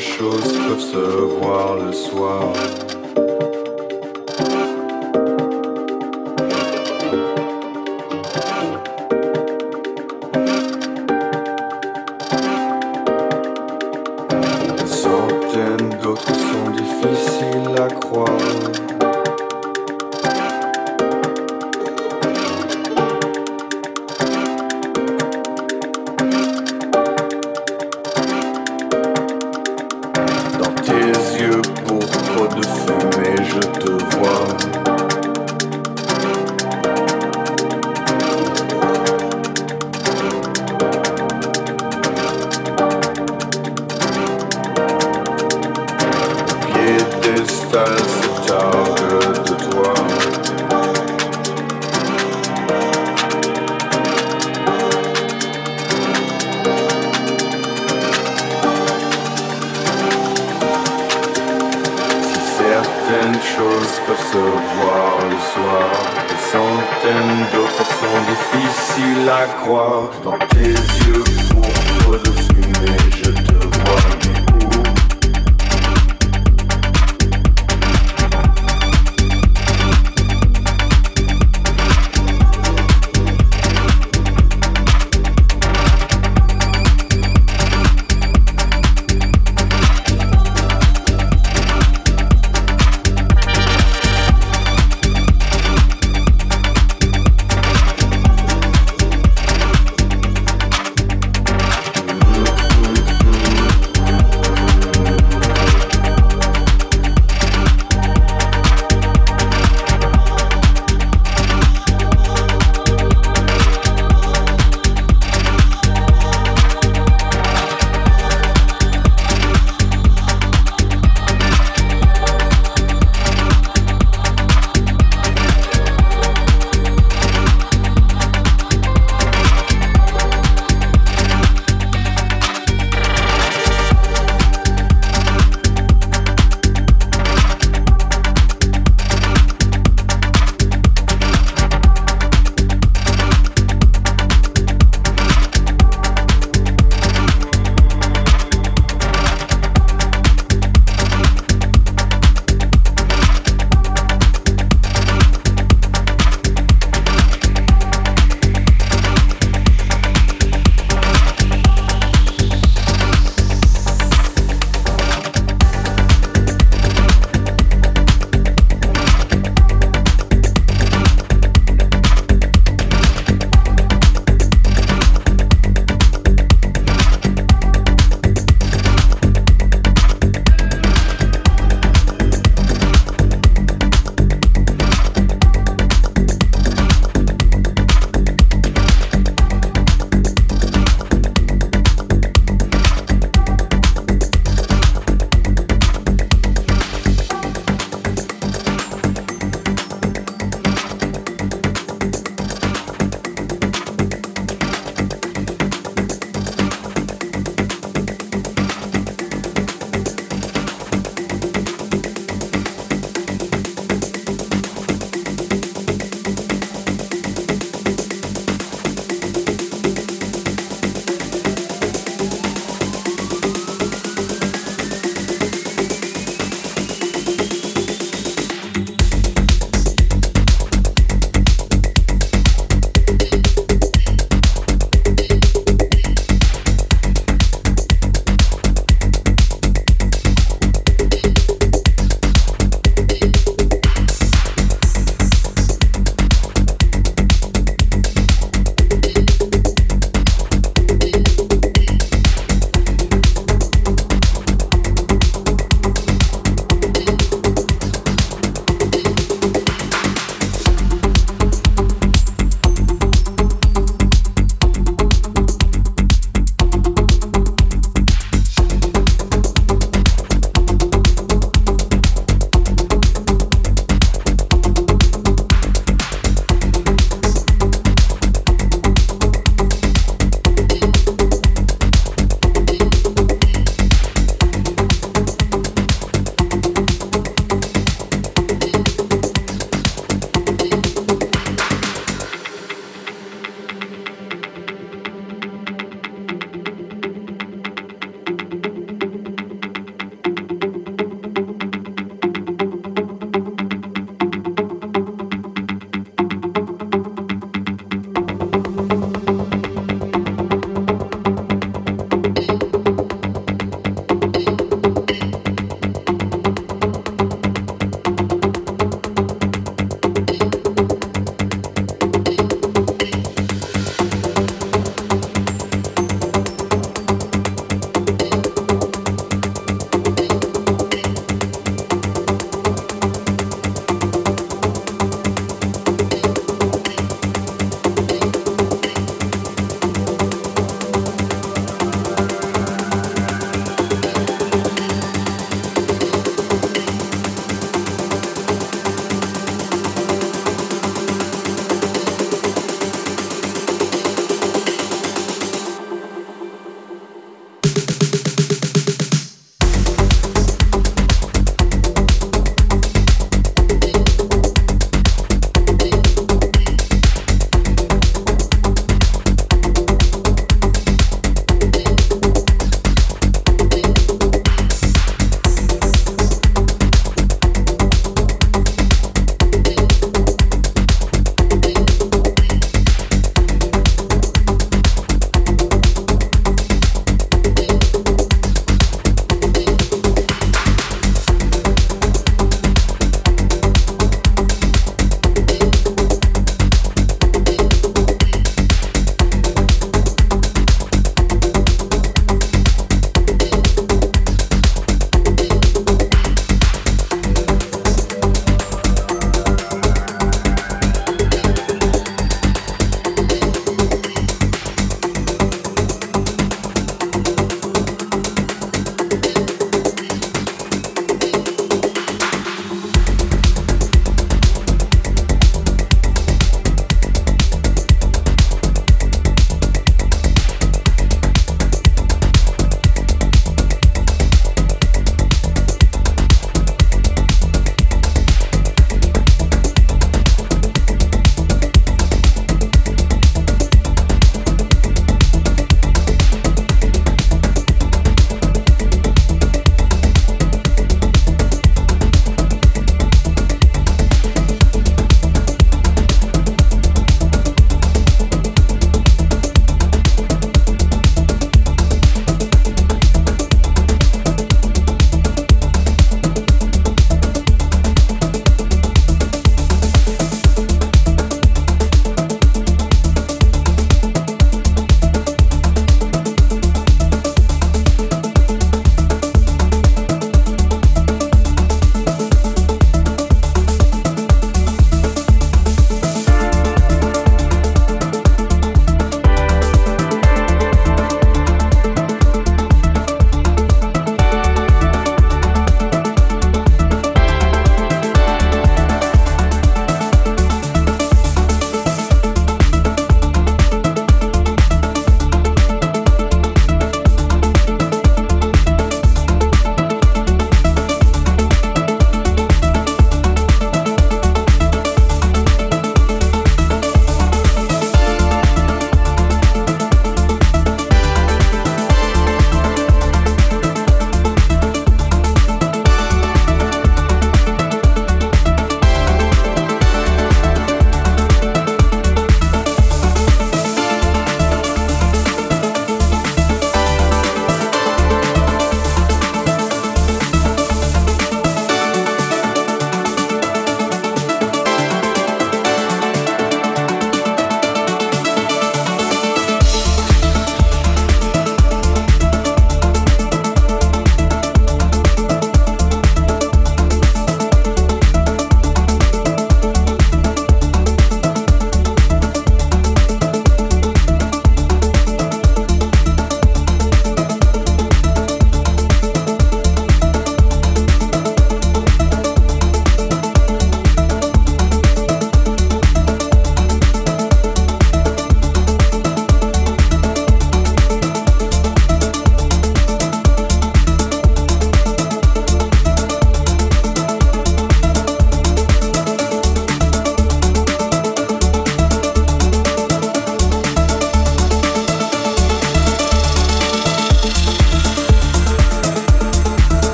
[0.00, 2.52] choses peuvent se voir le soir.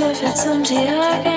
[0.00, 1.29] Schiff jetzt im Tiergarten.